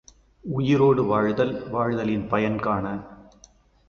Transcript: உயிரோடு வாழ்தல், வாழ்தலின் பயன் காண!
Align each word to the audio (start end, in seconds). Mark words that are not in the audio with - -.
உயிரோடு 0.43 1.03
வாழ்தல், 1.03 1.53
வாழ்தலின் 1.69 2.27
பயன் 2.27 2.59
காண! 2.59 2.85